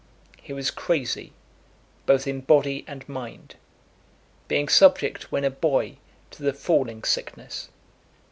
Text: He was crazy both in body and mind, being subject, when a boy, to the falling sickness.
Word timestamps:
He 0.41 0.51
was 0.51 0.71
crazy 0.71 1.31
both 2.07 2.25
in 2.25 2.41
body 2.41 2.83
and 2.87 3.07
mind, 3.07 3.53
being 4.47 4.67
subject, 4.67 5.31
when 5.31 5.43
a 5.43 5.51
boy, 5.51 5.97
to 6.31 6.41
the 6.41 6.53
falling 6.53 7.03
sickness. 7.03 7.69